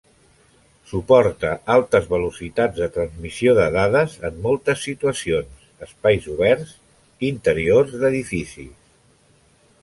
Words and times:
Suporta 0.91 1.49
altes 1.73 2.07
velocitats 2.13 2.79
de 2.83 2.87
transmissió 2.95 3.53
de 3.59 3.67
dades 3.75 4.15
en 4.31 4.39
moltes 4.47 4.87
situacions, 4.87 5.69
espais 5.89 6.27
oberts, 6.37 6.73
interiors 7.31 7.95
d’edificis. 8.03 8.75